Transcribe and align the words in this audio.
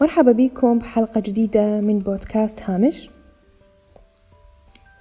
مرحبا 0.00 0.32
بكم 0.32 0.78
بحلقة 0.78 1.20
جديدة 1.20 1.80
من 1.80 1.98
بودكاست 1.98 2.62
هامش. 2.62 3.10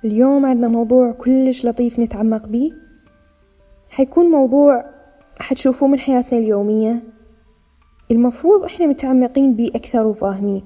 اليوم 0.06 0.46
عندنا 0.46 0.68
موضوع 0.68 1.12
كلش 1.12 1.66
لطيف 1.66 2.00
نتعمق 2.00 2.46
بيه 2.46 2.72
حيكون 3.90 4.26
موضوع 4.26 4.86
حتشوفوه 5.40 5.90
من 5.90 6.00
حياتنا 6.00 6.40
اليومية. 6.40 7.04
المفروض 8.12 8.64
إحنا 8.64 8.86
متعمقين 8.86 9.56
بيه 9.56 9.70
أكثر 9.70 10.08
وفاهمين 10.08 10.64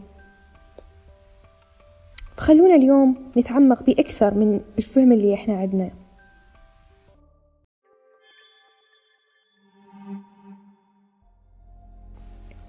فخلونا 2.37 2.75
اليوم 2.75 3.31
نتعمق 3.37 3.83
بيه 3.83 3.93
أكثر 3.93 4.33
من 4.33 4.61
الفهم 4.77 5.11
اللي 5.11 5.33
إحنا 5.33 5.57
عندنا. 5.57 5.91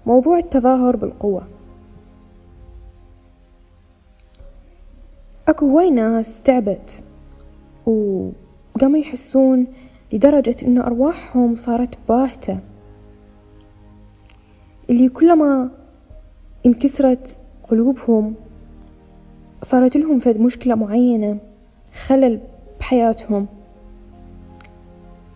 موضوع 0.05 0.37
التظاهر 0.37 0.95
بالقوة. 0.95 1.54
أكو 5.55 5.69
هواي 5.69 5.91
ناس 5.91 6.41
تعبت 6.41 7.03
وقاموا 7.85 8.97
يحسون 8.97 9.67
لدرجة 10.13 10.55
إنه 10.65 10.81
أرواحهم 10.87 11.55
صارت 11.55 11.97
باهتة. 12.09 12.59
اللي 14.89 15.09
كلما 15.09 15.69
انكسرت 16.65 17.39
قلوبهم 17.69 18.35
صارت 19.61 19.97
لهم 19.97 20.19
فد 20.19 20.39
مشكلة 20.39 20.75
معينة 20.75 21.37
خلل 22.07 22.41
بحياتهم. 22.79 23.47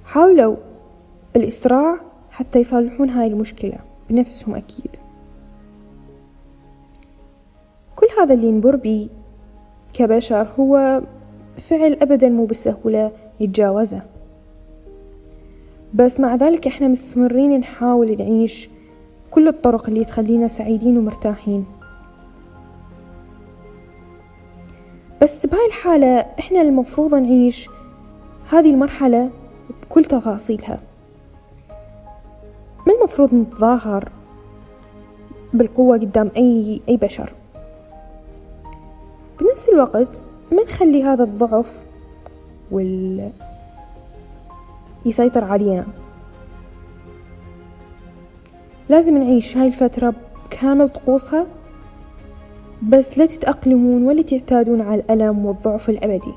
حاولوا 0.05 0.55
الإسراع 1.36 1.99
حتى 2.32 2.60
يصلحون 2.60 3.10
هاي 3.10 3.27
المشكلة 3.27 3.77
بنفسهم 4.10 4.55
أكيد. 4.55 4.96
كل 7.96 8.08
هذا 8.22 8.34
اللي 8.34 8.52
نمر 8.52 8.76
بيه 8.76 9.18
كبشر 10.00 10.48
هو 10.60 11.02
فعل 11.58 11.98
أبدا 12.02 12.30
مو 12.30 12.46
بسهولة 12.46 13.12
يتجاوزه. 13.40 14.02
بس 15.94 16.20
مع 16.20 16.36
ذلك 16.36 16.68
إحنا 16.68 16.88
مستمرين 16.88 17.60
نحاول 17.60 18.18
نعيش 18.18 18.70
كل 19.32 19.48
الطرق 19.48 19.90
اللي 19.90 20.05
تخلينا 20.05 20.48
سعيدين 20.48 20.98
ومرتاحين. 20.98 21.66
بس 25.22 25.46
بهاي 25.46 25.66
الحالة 25.68 26.26
إحنا 26.40 26.62
المفروض 26.62 27.16
نعيش 27.16 27.70
هذه 28.52 28.72
المرحلة 28.72 29.30
بكل 29.82 30.05
تفاصيلها. 30.05 30.80
ما 32.88 32.94
المفروض 33.00 33.34
نتظاهر 33.34 34.10
بالقوة 35.54 35.98
قدام 35.98 36.32
أي 36.38 36.82
أي 36.90 36.98
بشر؟ 36.98 37.34
بنفس 39.41 39.70
الوقت 39.70 40.27
ما 40.51 40.63
نخلي 40.63 41.04
هذا 41.04 41.23
الضعف 41.23 41.79
وال 42.71 43.29
يسيطر 45.05 45.43
علينا. 45.43 45.85
لازم 48.90 49.18
نعيش 49.18 49.57
هاي 49.57 49.68
الفترة 49.68 50.13
بكامل 50.46 50.90
طقوسها 50.90 51.46
بس 52.90 53.18
لا 53.18 53.26
تتأقلمون 53.26 54.04
ولا 54.04 54.21
تعتادون 54.21 54.81
على 54.81 55.01
الألم 55.01 55.46
والضعف 55.46 55.90
الأبدي. 55.90 56.34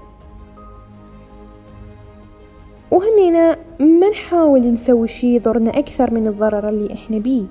وهمينا 2.91 3.56
ما 3.81 4.11
نحاول 4.11 4.72
نسوي 4.72 5.09
شي 5.09 5.34
يضرنا 5.34 5.70
أكثر 5.70 6.14
من 6.14 6.27
الضرر 6.27 6.69
اللي 6.69 6.94
إحنا 6.94 7.19
بيه 7.19 7.44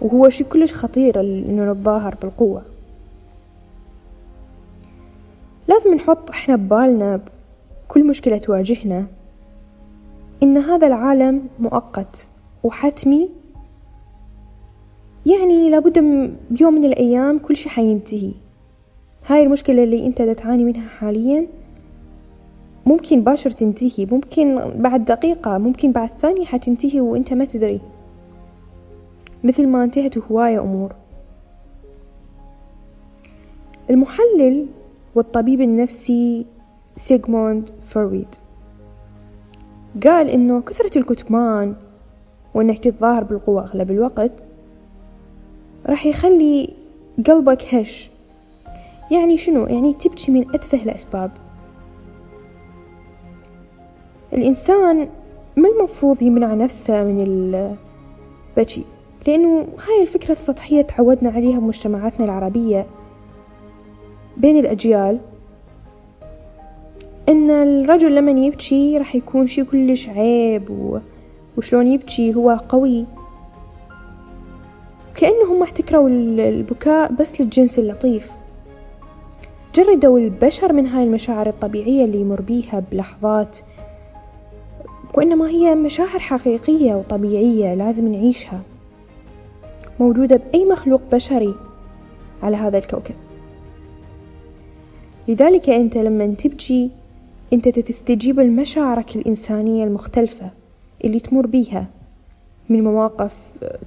وهو 0.00 0.28
شي 0.28 0.44
كلش 0.44 0.72
خطير 0.72 1.20
إنه 1.20 1.72
نتظاهر 1.72 2.14
بالقوة. 2.22 2.62
لازم 5.80 5.94
نحط 5.94 6.30
إحنا 6.30 6.56
ببالنا 6.56 7.20
بكل 7.86 8.06
مشكلة 8.06 8.38
تواجهنا. 8.38 9.06
إن 10.42 10.56
هذا 10.56 10.86
العالم 10.86 11.48
مؤقت 11.58 12.28
وحتمي 12.64 13.28
يعني 15.26 15.70
لابد 15.70 15.98
بيوم 16.50 16.74
من 16.74 16.84
الأيام 16.84 17.38
كل 17.38 17.56
شي 17.56 17.68
حينتهي. 17.68 18.32
هاي 19.26 19.42
المشكلة 19.42 19.84
اللي 19.84 20.06
أنت 20.06 20.22
تعاني 20.22 20.64
منها 20.64 20.88
حاليا 20.88 21.46
ممكن 22.86 23.24
باشر 23.24 23.50
تنتهي 23.50 24.06
ممكن 24.06 24.72
بعد 24.76 25.04
دقيقة 25.04 25.58
ممكن 25.58 25.92
بعد 25.92 26.08
ثانية 26.08 26.44
حتنتهي 26.44 27.00
وأنت 27.00 27.32
ما 27.32 27.44
تدري. 27.44 27.80
مثل 29.44 29.68
ما 29.68 29.84
انتهت 29.84 30.18
هواية 30.18 30.60
أمور. 30.60 30.92
المحلل 33.90 34.66
والطبيب 35.14 35.60
النفسي 35.60 36.46
سيغموند 36.96 37.70
فرويد 37.88 38.34
قال 40.04 40.28
إنه 40.28 40.60
كثرة 40.60 40.98
الكتمان 40.98 41.74
وإنك 42.54 42.78
تتظاهر 42.78 43.24
بالقوة 43.24 43.62
أغلب 43.62 43.90
الوقت 43.90 44.48
راح 45.86 46.06
يخلي 46.06 46.74
قلبك 47.26 47.74
هش. 47.74 48.10
يعني 49.10 49.36
شنو؟ 49.36 49.66
يعني 49.66 49.94
تبكي 49.94 50.32
من 50.32 50.54
أتفه 50.54 50.82
الأسباب. 50.82 51.30
الإنسان 54.32 55.08
ما 55.56 55.68
المفروض 55.68 56.22
يمنع 56.22 56.54
نفسه 56.54 57.04
من 57.04 57.20
البكي 57.20 58.84
لأنه 59.26 59.58
هاي 59.60 60.02
الفكرة 60.02 60.32
السطحية 60.32 60.82
تعودنا 60.82 61.30
عليها 61.30 61.58
بمجتمعاتنا 61.58 62.24
العربية. 62.24 62.86
بين 64.40 64.56
الأجيال 64.56 65.18
إن 67.28 67.50
الرجل 67.50 68.14
لمن 68.14 68.38
يبكي 68.38 68.98
راح 68.98 69.14
يكون 69.14 69.46
شي 69.46 69.64
كلش 69.64 70.08
عيب 70.08 70.70
و... 70.70 70.98
وشلون 71.58 71.86
يبكي 71.86 72.34
هو 72.34 72.50
قوي. 72.68 73.04
كأنهم 75.14 75.62
احتكروا 75.62 76.08
البكاء 76.08 77.12
بس 77.12 77.40
للجنس 77.40 77.78
اللطيف. 77.78 78.30
جردوا 79.74 80.18
البشر 80.18 80.72
من 80.72 80.86
هاي 80.86 81.04
المشاعر 81.04 81.46
الطبيعية 81.46 82.04
اللي 82.04 82.20
يمر 82.20 82.40
بيها 82.40 82.82
بلحظات 82.92 83.58
وإنما 85.14 85.48
هي 85.48 85.74
مشاعر 85.74 86.18
حقيقية 86.18 86.94
وطبيعية 86.94 87.74
لازم 87.74 88.12
نعيشها. 88.12 88.60
موجودة 90.00 90.36
بأي 90.36 90.64
مخلوق 90.64 91.02
بشري 91.12 91.54
على 92.42 92.56
هذا 92.56 92.78
الكوكب. 92.78 93.14
لذلك 95.30 95.70
أنت 95.70 95.96
لما 95.96 96.34
تبكي 96.34 96.90
أنت 97.52 97.68
تستجيب 97.68 98.40
لمشاعرك 98.40 99.16
الإنسانية 99.16 99.84
المختلفة 99.84 100.50
اللي 101.04 101.20
تمر 101.20 101.46
بيها 101.46 101.86
من 102.68 102.84
مواقف 102.84 103.38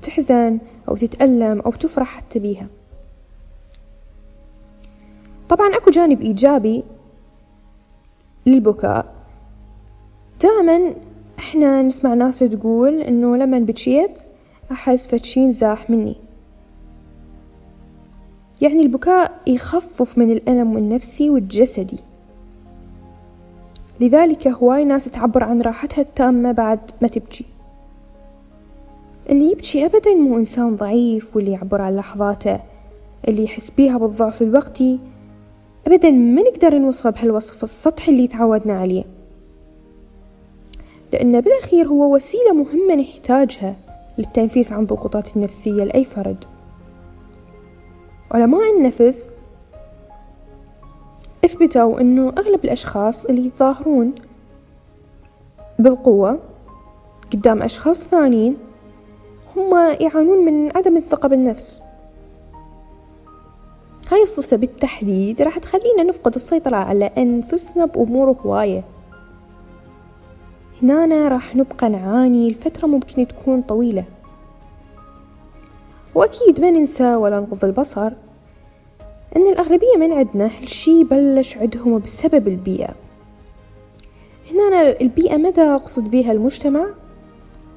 تحزن 0.02 0.60
أو 0.90 0.96
تتألم 0.96 1.60
أو 1.60 1.72
تفرح 1.72 2.08
حتى 2.08 2.40
بيها. 2.40 2.68
طبعا 5.50 5.76
أكو 5.76 5.92
جانب 5.92 6.22
إيجابي 6.22 6.84
للبكاء. 8.46 9.14
دائما 10.42 10.94
إحنا 11.40 11.82
نسمع 11.82 12.14
ناس 12.14 12.40
تقول 12.40 13.02
إنه 13.02 13.38
لما 13.38 13.60
بكيت 13.60 14.20
أحس 14.72 15.08
فتشين 15.08 15.52
زاح 15.52 15.90
مني. 15.90 16.16
يعني 18.64 18.82
البكاء 18.82 19.32
يخفف 19.48 20.18
من 20.18 20.32
الألم 20.32 20.78
النفسي 20.78 21.30
والجسدي. 21.30 22.00
لذلك 24.00 24.48
هواي 24.48 24.86
ناس 24.86 25.06
تعبر 25.06 25.44
عن 25.44 25.62
راحتها 25.62 26.02
التامة 26.02 26.52
بعد 26.52 26.80
ما 27.02 27.08
تبكي. 27.08 27.46
اللي 29.30 29.52
يبكي 29.52 29.86
أبدا 29.86 30.14
مو 30.14 30.38
إنسان 30.38 30.76
ضعيف 30.76 31.36
واللي 31.36 31.52
يعبر 31.52 31.82
عن 31.82 31.96
لحظاته 31.96 32.60
اللي 33.28 33.44
يحس 33.44 33.70
بيها 33.70 33.98
بالضعف 33.98 34.42
الوقتي. 34.42 35.00
أبدا 35.88 36.12
ما 36.12 36.42
نقدر 36.42 36.78
نوصفه 36.78 37.10
بهالوصف 37.10 37.64
السطحي 37.64 38.12
اللي 38.12 38.28
تعودنا 38.28 38.80
عليه. 38.80 39.04
لأنه 41.14 41.40
بالأخير 41.40 41.88
هو 41.88 42.16
وسيلة 42.16 42.54
مهمة 42.54 42.96
نحتاجها 42.96 43.76
للتنفيس 44.18 44.72
عن 44.72 44.86
ضغوطات 44.86 45.38
النفسية 45.38 45.84
لأي 45.84 46.04
فرد. 46.04 46.46
علماء 48.34 48.78
النفس 48.78 49.38
اثبتوا 51.46 52.02
إنه 52.02 52.30
أغلب 52.38 52.66
الأشخاص 52.66 53.26
اللي 53.26 53.46
يتظاهرون 53.46 54.16
بالقوة 55.80 56.40
قدام 57.34 57.62
أشخاص 57.62 58.04
ثانيين 58.04 58.58
هم 59.56 59.96
يعانون 60.02 60.46
من 60.46 60.78
عدم 60.78 60.98
الثقة 60.98 61.30
بالنفس. 61.30 61.82
هاي 64.12 64.24
الصفة 64.24 64.58
بالتحديد 64.58 65.42
راح 65.42 65.58
تخلينا 65.58 66.04
نفقد 66.04 66.36
السيطرة 66.36 66.76
على 66.76 67.06
أنفسنا 67.06 67.86
بأمور 67.86 68.32
هواية. 68.46 68.84
هنا 70.82 71.28
راح 71.28 71.56
نبقى 71.56 71.90
نعاني 71.90 72.52
لفترة 72.52 72.88
ممكن 72.88 73.28
تكون 73.28 73.62
طويلة. 73.62 74.04
وأكيد 76.16 76.62
ما 76.62 76.72
ننسى 76.72 77.16
ولا 77.16 77.40
نغض 77.40 77.66
البصر 77.66 78.12
أن 79.36 79.52
الأغلبية 79.52 79.98
من 80.00 80.12
عندنا 80.12 80.50
هالشي 80.60 81.04
بلش 81.04 81.58
عندهم 81.58 82.00
بسبب 82.00 82.48
البيئة. 82.48 82.94
هنا 84.52 85.02
البيئة 85.02 85.38
مدى 85.38 85.62
أقصد 85.62 86.12
بها 86.12 86.32
المجتمع؟ 86.32 86.86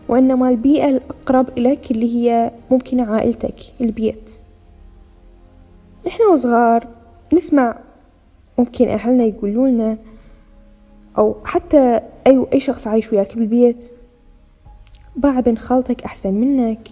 وإنما 0.08 0.49
البيئة 0.49 0.88
الأقرب 0.88 1.58
إليك 1.58 1.91
اللي 1.91 2.17
هي 2.17 2.50
ممكن 2.70 3.00
عائلتك 3.00 3.55
البيت 3.81 4.32
إحنا 6.06 6.26
وصغار 6.26 6.88
نسمع 7.32 7.79
ممكن 8.58 8.88
أهلنا 8.88 9.25
يقولوا 9.25 9.69
لنا 9.69 9.99
أو 11.19 11.37
حتى 11.44 12.00
أي 12.26 12.47
أي 12.53 12.61
شخص 12.61 12.87
عايش 12.87 13.12
وياك 13.12 13.37
بالبيت 13.37 13.93
باع 15.17 15.41
بن 15.41 15.56
خالتك 15.56 16.05
أحسن 16.05 16.35
منك 16.35 16.88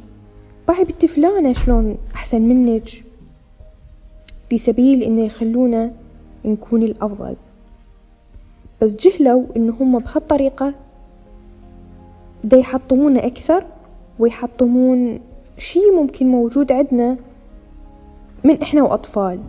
باع 0.69 0.83
بنت 0.83 1.07
فلانة 1.07 1.53
شلون 1.53 1.99
أحسن 2.15 2.43
منك؟ 2.43 2.89
في 4.55 4.59
سبيل 4.59 5.03
إنه 5.03 5.23
يخلونا 5.23 5.91
نكون 6.45 6.83
الأفضل. 6.83 7.37
بس 8.83 8.97
جهلوا 8.97 9.45
إن 9.56 9.71
هم 9.71 9.99
بهالطريقة 9.99 10.75
يحطمونا 12.53 13.27
أكثر 13.27 13.65
ويحطمون 14.19 15.21
شي 15.59 15.81
ممكن 15.97 16.29
موجود 16.29 16.73
عندنا 16.73 17.17
من 18.45 18.62
إحنا 18.62 18.83
وأطفال 18.83 19.41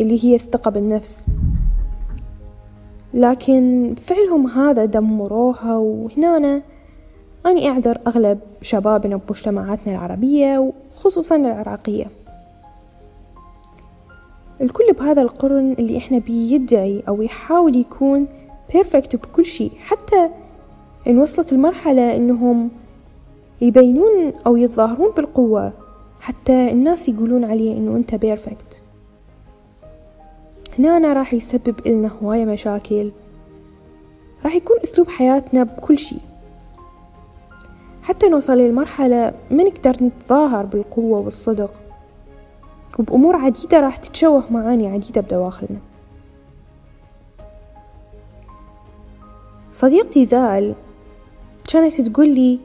اللي 0.00 0.24
هي 0.24 0.34
الثقة 0.34 0.70
بالنفس. 0.70 1.30
لكن 3.14 3.94
فعلهم 4.06 4.46
هذا 4.46 4.84
دمروها 4.84 5.76
وهنا 5.76 6.36
أنا 6.36 6.62
أني 7.46 7.68
أعذر 7.68 7.98
أغلب 8.06 8.38
شبابنا 8.62 9.16
بمجتمعاتنا 9.16 9.92
العربية 9.92 10.72
وخصوصا 10.94 11.36
العراقية. 11.36 12.06
الكل 14.60 14.92
بهذا 14.92 15.22
القرن 15.22 15.72
اللي 15.78 15.98
إحنا 15.98 16.18
بيدعي 16.18 17.02
أو 17.08 17.22
يحاول 17.22 17.76
يكون 17.76 18.26
بيرفكت 18.72 19.16
بكل 19.16 19.44
شيء 19.44 19.72
حتى 19.78 20.30
إن 21.06 21.18
وصلت 21.18 21.52
المرحلة 21.52 22.16
إنهم 22.16 22.70
يبينون 23.60 24.32
أو 24.46 24.56
يتظاهرون 24.56 25.10
بالقوة 25.16 25.72
حتى 26.20 26.70
الناس 26.70 27.08
يقولون 27.08 27.44
عليه 27.44 27.72
إنه 27.76 27.96
أنت 27.96 28.14
بيرفكت 28.14 28.82
هنا 30.78 30.96
أنا 30.96 31.12
راح 31.12 31.34
يسبب 31.34 31.74
إلنا 31.86 32.10
هواية 32.22 32.44
مشاكل 32.44 33.10
راح 34.44 34.54
يكون 34.54 34.76
أسلوب 34.84 35.08
حياتنا 35.08 35.62
بكل 35.62 35.98
شي 35.98 36.16
حتى 38.02 38.28
نوصل 38.28 38.58
للمرحلة 38.58 39.32
ما 39.50 39.64
نقدر 39.64 39.96
نتظاهر 40.04 40.66
بالقوة 40.66 41.18
والصدق. 41.18 41.70
وبأمور 42.98 43.36
عديدة 43.36 43.80
راح 43.80 43.96
تتشوه 43.96 44.52
معاني 44.52 44.88
عديدة 44.88 45.20
بدواخلنا. 45.20 45.78
صديقتي 49.72 50.24
زال 50.24 50.74
كانت 51.72 52.00
تقول 52.00 52.28
لي 52.28 52.58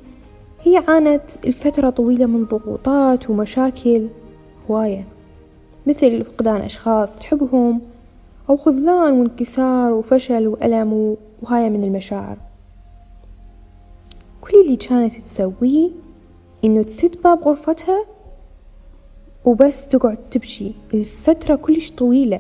هي 0.62 0.84
عانت 0.88 1.46
الفترة 1.46 1.90
طويلة 1.90 2.26
من 2.26 2.46
ضغوطات 2.46 3.30
ومشاكل 3.30 4.08
هواية 4.70 5.08
مثل 5.88 6.24
فقدان 6.24 6.62
أشخاص 6.62 7.20
تحبهم 7.20 7.82
أو 8.50 8.58
خذلان 8.58 9.14
وانكسار 9.14 9.92
وفشل 9.92 10.48
وألم 10.48 11.18
وهاي 11.42 11.70
من 11.70 11.84
المشاعر. 11.84 12.38
كل 14.42 14.62
اللي 14.66 14.76
كانت 14.76 15.14
تسويه 15.14 15.90
إنه 16.64 16.84
تسد 16.84 17.22
باب 17.24 17.40
غرفتها 17.44 18.06
وبس 19.46 19.88
تقعد 19.88 20.18
تبكي. 20.32 20.74
الفترة 20.94 21.56
كلش 21.56 21.92
طويلة. 21.92 22.40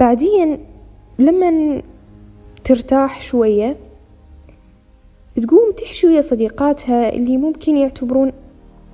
بعدين 0.00 0.58
لما 1.18 1.82
ترتاح 2.64 3.20
شوية 3.20 3.76
تقوم 5.42 5.72
تحشي 5.72 6.06
ويا 6.06 6.20
صديقاتها 6.20 7.08
اللي 7.08 7.36
ممكن 7.36 7.76
يعتبرون 7.76 8.32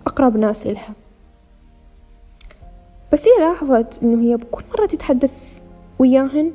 أقرب 0.06 0.36
ناس 0.36 0.66
إلها. 0.66 0.94
بس 3.12 3.28
هي 3.28 3.44
لاحظت 3.44 4.02
إنه 4.02 4.22
هي 4.22 4.36
بكل 4.36 4.64
مرة 4.74 4.86
تتحدث 4.86 5.60
وياهن 5.98 6.52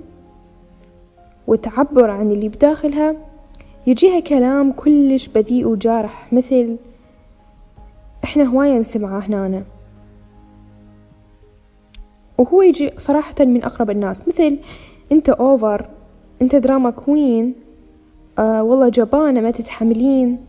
وتعبر 1.48 2.10
عن 2.10 2.32
اللي 2.32 2.50
بداخلها 2.50 3.16
يجيها 3.88 4.20
كلام 4.20 4.72
كلش 4.72 5.28
بذيء 5.28 5.68
وجارح 5.68 6.34
مثل 6.34 6.78
إحنا 8.42 8.50
هواية 8.50 8.78
نسمعه 8.78 9.20
هنا 9.20 9.64
وهو 12.38 12.62
يجي 12.62 12.92
صراحة 12.98 13.36
من 13.40 13.64
أقرب 13.64 13.90
الناس. 13.90 14.28
مثل 14.28 14.58
أنت 15.12 15.30
أوفر 15.30 15.90
أنت 16.42 16.56
دراما 16.56 16.90
كوين 16.90 17.56
آه 18.40 18.64
والله 18.64 18.90
جبانة 18.90 19.42
ما 19.42 19.52
تتحملين 19.52 20.46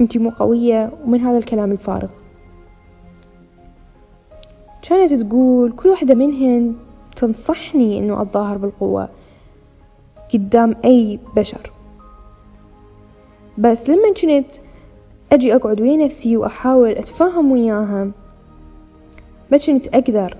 أنت 0.00 0.18
مو 0.18 0.30
قوية 0.30 0.92
ومن 1.04 1.20
هذا 1.20 1.38
الكلام 1.38 1.72
الفارغ. 1.72 2.08
كانت 4.82 5.12
تقول 5.12 5.72
كل 5.72 5.88
واحدة 5.88 6.14
منهن 6.14 6.74
تنصحني 7.16 7.98
إنه 7.98 8.22
أتظاهر 8.22 8.58
بالقوة 8.58 9.08
قدام 10.34 10.76
أي 10.84 11.18
بشر. 11.36 11.72
بس 13.58 13.90
لما 13.90 14.12
كنت 14.20 14.52
أجي 15.32 15.54
أقعد 15.54 15.80
ويا 15.80 15.96
نفسي 15.96 16.36
وأحاول 16.36 16.90
أتفاهم 16.90 17.52
وياها. 17.52 18.10
ما 19.52 19.58
كنت 19.58 19.86
أقدر. 19.86 20.36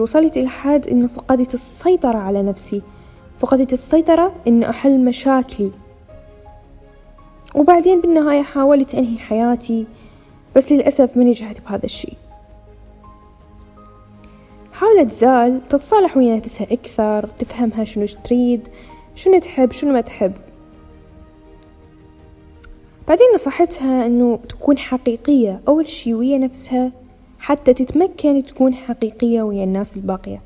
وصلت 0.00 0.36
إلى 0.36 0.48
حد 0.48 0.86
إنه 0.88 1.06
فقدت 1.06 1.54
السيطرة 1.54 2.18
على 2.18 2.42
نفسي. 2.42 2.82
فقدت 3.38 3.72
السيطرة 3.72 4.32
إنه 4.46 4.70
أحل 4.70 5.04
مشاكلي. 5.04 5.70
وبعدين 7.54 8.00
بالنهاية 8.00 8.42
حاولت 8.42 8.94
أنهي 8.94 9.18
حياتي 9.18 9.86
بس 10.56 10.72
للأسف 10.72 11.16
ما 11.16 11.24
نجحت 11.24 11.60
بهذا 11.60 11.84
الشي 11.84 12.12
حاولت 14.72 15.10
زال 15.10 15.62
تتصالح 15.68 16.16
ويا 16.16 16.36
نفسها 16.36 16.66
أكثر 16.72 17.28
تفهمها 17.38 17.84
شنو 17.84 18.06
تريد 18.24 18.68
شنو 19.14 19.38
تحب 19.38 19.72
شنو 19.72 19.92
ما 19.92 20.00
تحب. 20.00 20.32
بعدين 23.08 23.26
نصحتها 23.34 24.06
أنه 24.06 24.38
تكون 24.48 24.78
حقيقية. 24.78 25.60
أول 25.68 25.88
شي 25.88 26.14
ويا 26.14 26.38
نفسها 26.38 26.92
حتى 27.38 27.74
تتمكن 27.74 28.44
تكون 28.44 28.74
حقيقية 28.74 29.42
ويا 29.42 29.64
الناس 29.64 29.96
الباقية. 29.96 30.42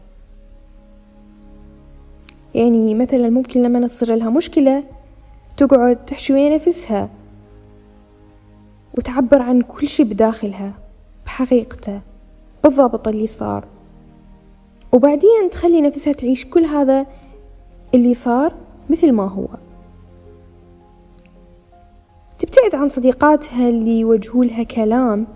يعني 2.55 2.95
مثلا 2.95 3.31
ممكن 3.31 3.63
لما 3.63 3.87
تصير 3.87 4.15
لها 4.15 4.31
مشكلة 4.31 4.85
تقعد 5.57 6.05
تحشي 6.05 6.33
ويا 6.33 6.55
نفسها 6.55 7.11
وتعبر 8.99 9.43
عن 9.43 9.63
كل 9.63 9.89
شي 9.89 10.05
بداخلها 10.05 10.73
بحقيقته 11.27 12.01
بالضبط 12.65 13.09
اللي 13.09 13.27
صار. 13.27 13.65
وبعدين 14.93 15.51
تخلي 15.51 15.81
نفسها 15.81 16.13
تعيش 16.13 16.47
كل 16.47 16.65
هذا 16.65 17.07
اللي 17.95 18.15
صار 18.15 18.53
مثل 18.91 19.13
ما 19.13 19.29
هو. 19.29 19.47
تبتعد 22.57 22.81
عن 22.81 22.89
صديقاتها 22.89 23.69
اللي 23.69 24.01
يوجهوا 24.01 24.45
لها 24.45 24.63
كلام 24.63 25.27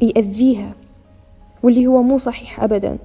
يأذيها 0.00 0.72
واللي 1.62 1.86
هو 1.86 2.02
مو 2.02 2.18
صحيح 2.18 2.62
أبدا. 2.62 2.98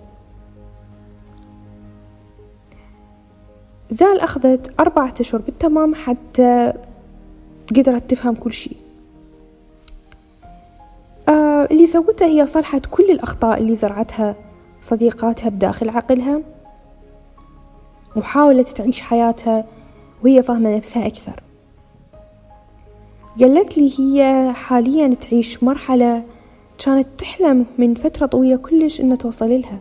زال 3.90 4.20
أخذت 4.20 4.80
أربعة 4.80 5.14
أشهر 5.20 5.42
بالتمام 5.42 5.96
حتى 5.96 6.74
قدرت 7.76 8.12
تفهم 8.12 8.36
كل 8.36 8.54
شيء. 8.54 8.78
آه 11.30 11.68
اللي 11.72 11.88
سوته 11.88 12.26
هي 12.26 12.46
صلحت 12.46 12.86
كل 12.92 13.12
الأخطاء 13.12 13.58
اللي 13.58 13.76
زرعتها 13.76 14.36
صديقاتها 14.82 15.50
بداخل 15.50 15.90
عقلها 15.90 16.42
وحاولت 18.16 18.68
تعيش 18.68 19.02
حياتها 19.02 19.66
وهي 20.24 20.44
فاهمة 20.44 20.78
نفسها 20.78 21.08
أكثر. 21.08 21.47
قالت 23.40 23.78
لي 23.78 23.92
هي 24.00 24.54
حاليا 24.54 25.14
تعيش 25.14 25.64
مرحلة 25.64 26.24
كانت 26.86 27.08
تحلم 27.18 27.66
من 27.78 27.94
فترة 27.96 28.26
طويلة 28.26 28.58
كلش 28.58 29.02
إنها 29.02 29.16
توصل 29.16 29.50
لها 29.50 29.80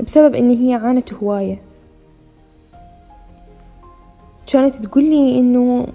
بسبب 0.00 0.34
إن 0.34 0.50
هي 0.50 0.74
عانت 0.74 1.14
هواية. 1.14 1.62
كانت 4.52 4.76
تقولي 4.76 5.38
إنه 5.38 5.86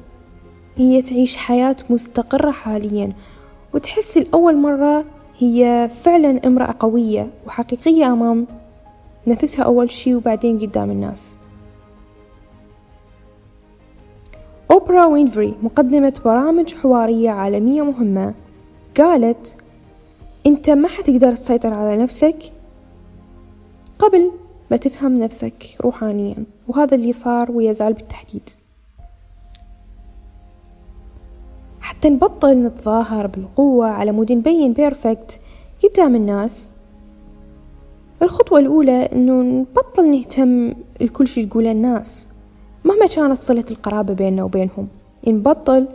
هي 0.76 1.02
تعيش 1.02 1.38
حياة 1.38 1.76
مستقرة 1.90 2.52
حاليا 2.52 3.14
وتحس 3.74 4.18
لأول 4.18 4.58
مرة 4.58 5.06
هي 5.40 5.90
فعلا 6.04 6.48
امرأة 6.48 6.76
قوية 6.80 7.30
وحقيقية 7.48 8.06
أمام 8.06 8.48
نفسها 9.28 9.66
أول 9.66 9.92
شي 9.92 10.16
وبعدين 10.16 10.60
قدام 10.60 10.92
الناس. 10.92 11.38
أوبرا 14.72 15.06
وينفري 15.06 15.56
مقدمة 15.64 16.22
برامج 16.26 16.74
حوارية 16.74 17.30
عالمية 17.30 17.82
مهمة. 17.82 18.34
قالت 18.98 19.58
أنت 20.46 20.70
ما 20.70 20.88
حتقدر 20.88 21.36
تسيطر 21.36 21.74
على 21.74 21.98
نفسك 21.98 22.52
قبل 24.00 24.32
ما 24.72 24.78
تفهم 24.78 25.20
نفسك 25.20 25.76
روحانيا. 25.82 26.36
وهذا 26.68 26.96
اللي 26.96 27.12
صار 27.12 27.52
ويا 27.52 27.72
زال 27.72 27.94
بالتحديد. 27.94 28.50
حتى 31.82 32.10
نبطل 32.10 32.64
نتظاهر 32.64 33.28
بالقوة 33.28 33.88
على 33.88 34.12
مود 34.12 34.32
نبين 34.32 34.74
perfect 34.74 35.42
قدام 35.84 36.16
الناس. 36.16 36.74
الخطوة 38.22 38.60
الأولى 38.60 39.06
إنه 39.06 39.42
نبطل 39.42 40.12
نهتم 40.12 40.74
لكل 41.02 41.28
شي 41.28 41.46
تقوله 41.46 41.72
الناس. 41.72 42.31
مهما 42.92 43.08
كانت 43.08 43.40
صلة 43.40 43.66
القرابة 43.72 44.14
بيننا 44.14 44.44
وبينهم 44.44 44.88
نبطل 45.28 45.88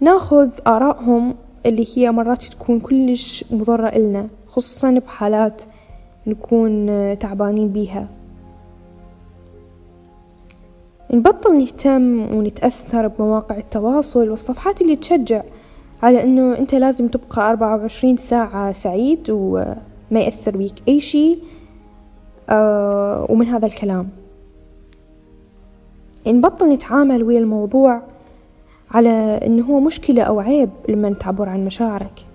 ناخذ 0.00 0.50
آرائهم 0.66 1.34
اللي 1.66 1.86
هي 1.96 2.10
مرات 2.10 2.44
تكون 2.44 2.80
كلش 2.80 3.44
مضرة 3.50 3.88
إلنا 3.88 4.28
خصوصا 4.46 4.90
بحالات 4.90 5.62
نكون 6.26 6.86
تعبانين 7.18 7.68
بيها. 7.68 8.08
نبطل 11.10 11.58
نهتم 11.58 12.34
ونتأثر 12.34 13.08
بمواقع 13.08 13.56
التواصل 13.56 14.28
والصفحات 14.30 14.82
اللي 14.82 14.96
تشجع 14.96 15.42
على 16.02 16.22
إنه 16.24 16.58
أنت 16.58 16.74
لازم 16.74 17.08
تبقى 17.08 17.50
أربعة 17.50 17.76
وعشرين 17.76 18.16
ساعة 18.16 18.72
سعيد 18.72 19.30
وما 19.30 19.76
يأثر 20.20 20.56
بيك 20.56 20.74
أي 20.88 21.00
شي 21.00 21.38
آه 22.50 23.26
ومن 23.30 23.46
هذا 23.46 23.66
الكلام. 23.66 24.08
نبطل 26.26 26.72
نتعامل 26.72 27.22
ويا 27.22 27.38
الموضوع 27.38 28.02
على 28.90 29.40
إنه 29.46 29.64
هو 29.64 29.80
مشكلة 29.80 30.22
أو 30.22 30.40
عيب 30.40 30.70
لما 30.88 31.12
تعبر 31.12 31.48
عن 31.48 31.64
مشاعرك. 31.64 32.26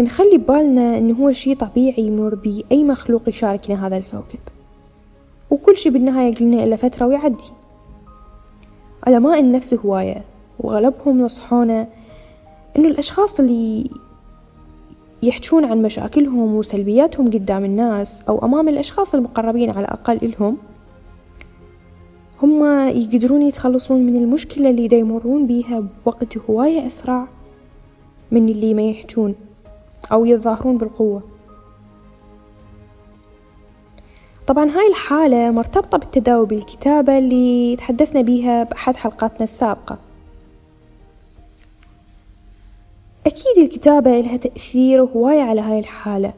نخلي 0.00 0.38
ببالنا 0.38 0.98
إنه 0.98 1.14
هو 1.14 1.32
شي 1.32 1.54
طبيعي 1.54 2.02
يمر 2.02 2.34
بيه 2.34 2.62
أي 2.72 2.84
مخلوق 2.84 3.28
يشاركنا 3.28 3.86
هذا 3.86 3.96
الكوكب. 3.96 4.38
وكل 5.50 5.76
شي 5.76 5.90
بالنهاية 5.90 6.34
قلنا 6.34 6.64
إلا 6.64 6.76
فترة 6.76 7.06
ويعدي. 7.06 7.52
علماء 9.06 9.40
النفس 9.40 9.74
هواية 9.74 10.22
وغلبهم 10.60 11.22
نصحونا 11.22 11.86
إنه 12.76 12.88
الأشخاص 12.88 13.40
اللي 13.40 13.90
يحجون 15.22 15.64
عن 15.64 15.82
مشاكلهم 15.82 16.54
وسلبياتهم 16.54 17.26
قدام 17.26 17.64
الناس 17.64 18.22
أو 18.28 18.44
أمام 18.44 18.68
الأشخاص 18.68 19.14
المقربين 19.14 19.70
على 19.70 19.80
الأقل 19.80 20.18
إلهم 20.22 20.56
هم 22.44 22.88
يقدرون 22.88 23.42
يتخلصون 23.42 24.06
من 24.06 24.16
المشكلة 24.16 24.70
اللي 24.70 24.98
يمرون 24.98 25.46
بيها 25.46 25.82
بوقت 26.04 26.38
هواية 26.38 26.86
أسرع 26.86 27.26
من 28.30 28.48
اللي 28.48 28.74
ما 28.74 28.82
يحجون 28.82 29.34
أو 30.12 30.24
يتظاهرون 30.24 30.78
بالقوة. 30.78 31.22
طبعا 34.46 34.70
هاي 34.70 34.88
الحالة 34.88 35.50
مرتبطة 35.50 35.98
بالتداوي 35.98 36.46
بالكتابة 36.46 37.18
اللي 37.18 37.76
تحدثنا 37.76 38.20
بيها 38.20 38.64
بأحد 38.64 38.96
حلقاتنا 38.96 39.44
السابقة. 39.44 39.98
أكيد 43.26 43.58
الكتابة 43.58 44.20
لها 44.20 44.36
تأثير 44.36 45.02
هواية 45.02 45.42
على 45.42 45.60
هاي 45.60 45.78
الحالة 45.78 46.32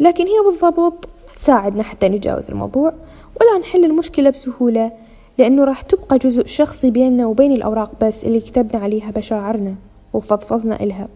لكن 0.00 0.26
هي 0.26 0.42
بالضبط 0.46 1.08
ما 1.28 1.34
تساعدنا 1.34 1.82
حتى 1.82 2.08
نتجاوز 2.08 2.50
الموضوع 2.50 2.92
ولا 3.40 3.58
نحل 3.60 3.84
المشكلة 3.84 4.30
بسهولة 4.30 4.92
لأنه 5.38 5.64
راح 5.64 5.82
تبقى 5.82 6.18
جزء 6.18 6.46
شخصي 6.46 6.90
بيننا 6.90 7.26
وبين 7.26 7.52
الأوراق 7.52 7.92
بس 8.04 8.24
اللي 8.24 8.40
كتبنا 8.40 8.82
عليها 8.82 9.12
مشاعرنا 9.16 9.74
وفضفضنا 10.12 10.82
إلها. 10.82 11.08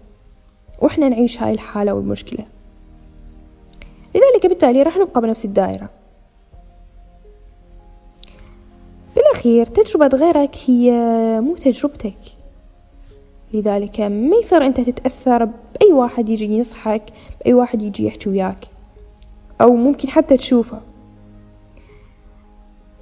وإحنا 0.83 1.09
نعيش 1.09 1.43
هاي 1.43 1.53
الحالة 1.53 1.95
والمشكلة. 1.95 2.45
لذلك 4.15 4.47
بالتالي 4.47 4.83
راح 4.83 4.97
نبقى 4.97 5.21
بنفس 5.21 5.45
الدائرة. 5.45 5.89
بالأخير 9.17 9.67
تجربة 9.67 10.17
غيرك 10.17 10.57
هي 10.67 10.91
مو 11.41 11.55
تجربتك. 11.55 12.19
لذلك 13.55 14.01
ما 14.01 14.37
يصير 14.37 14.67
أنت 14.67 14.81
تتأثر 14.81 15.45
بأي 15.45 15.93
واحد 15.93 16.29
يجي 16.29 16.45
ينصحك 16.45 17.03
بأي 17.41 17.55
واحد 17.55 17.83
يجي 17.83 18.07
يحكي 18.07 18.29
وياك. 18.29 18.69
أو 19.61 19.75
ممكن 19.77 20.09
حتى 20.09 20.37
تشوفه. 20.37 20.81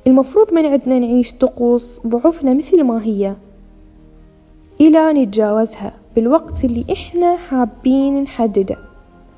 المفروض 0.06 0.54
من 0.54 0.66
عندنا 0.66 0.98
نعيش 0.98 1.32
طقوس 1.32 2.06
ضعفنا 2.06 2.54
مثل 2.54 2.84
ما 2.84 3.04
هي. 3.04 3.34
إلى 4.80 5.12
نتجاوزها 5.12 5.92
بالوقت 6.16 6.64
اللي 6.64 6.84
إحنا 6.92 7.36
حابين 7.36 8.22
نحدده 8.22 8.76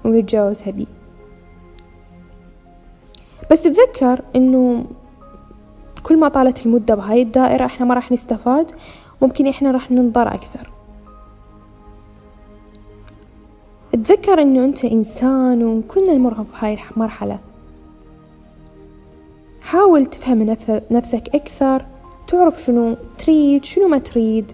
ونتجاوزها 0.04 0.70
بيه. 0.70 0.87
بس 3.50 3.62
تذكر 3.62 4.22
إنه 4.37 4.84
كل 6.02 6.18
ما 6.18 6.28
طالت 6.28 6.66
المدة 6.66 6.94
بهاي 6.94 7.22
الدائرة 7.22 7.64
إحنا 7.64 7.87
ما 7.87 7.94
راح 7.94 8.12
نستفاد 8.12 8.70
ممكن 9.22 9.46
إحنا 9.46 9.70
راح 9.70 9.90
ننضر 9.90 10.28
أكثر. 10.34 10.70
تذكر 13.92 14.42
إنه 14.42 14.64
أنت 14.64 14.84
إنسان 14.84 15.64
وكلنا 15.64 16.14
نمر 16.14 16.34
بهاي 16.42 16.78
المرحلة 16.92 17.38
حاول 19.68 20.06
تفهم 20.06 20.56
نفسك 20.90 21.34
أكثر 21.34 21.87
تعرف 22.28 22.62
شنو 22.62 22.96
تريد 23.18 23.64
شنو 23.64 23.88
ما 23.88 23.98
تريد. 23.98 24.52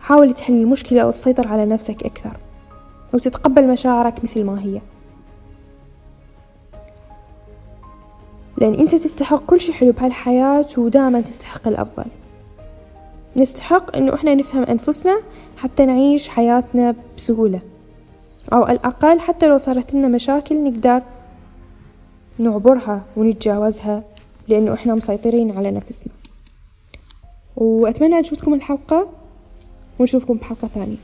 حاول 0.00 0.32
تحل 0.32 0.52
المشكلة 0.52 1.06
وتسيطر 1.06 1.48
على 1.48 1.66
نفسك 1.66 2.02
أكثر 2.02 2.36
وتتقبل 3.14 3.68
مشاعرك 3.68 4.24
مثل 4.24 4.44
ما 4.44 4.62
هي. 4.62 4.80
لأن 8.58 8.74
أنت 8.74 8.94
تستحق 8.94 9.46
كل 9.46 9.60
شي 9.60 9.72
حلو 9.72 9.92
بهالحياة 9.92 10.66
ودائما 10.78 11.20
تستحق 11.20 11.68
الأفضل. 11.68 12.04
نستحق 13.36 13.96
أنه 13.96 14.14
إحنا 14.14 14.34
نفهم 14.34 14.62
أنفسنا 14.62 15.20
حتى 15.56 15.86
نعيش 15.86 16.28
حياتنا 16.28 16.94
بسهولة 17.16 17.60
أو 18.52 18.62
على 18.62 18.78
الأقل 18.78 19.20
حتى 19.20 19.48
لو 19.48 19.58
صارت 19.58 19.94
لنا 19.94 20.08
مشاكل 20.08 20.64
نقدر 20.64 21.02
نعبرها 22.38 23.04
ونتجاوزها 23.16 24.02
لأنه 24.48 24.74
إحنا 24.74 24.94
مسيطرين 24.94 25.56
على 25.58 25.70
نفسنا. 25.70 26.12
وأتمنى 27.56 28.14
عجبتكم 28.14 28.54
الحلقة 28.54 29.08
ونشوفكم 29.98 30.34
بحلقة 30.34 30.68
ثانية. 30.68 30.96